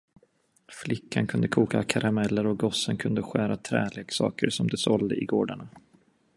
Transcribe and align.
Flickan 0.83 1.27
kunde 1.27 1.47
koka 1.47 1.83
karameller 1.83 2.47
och 2.47 2.59
gossen 2.59 2.97
kunde 2.97 3.23
skära 3.23 3.57
träleksaker 3.57 4.49
som 4.49 4.67
de 4.67 4.77
sålde 4.77 5.15
i 5.15 5.25
gårdarna. 5.25 5.67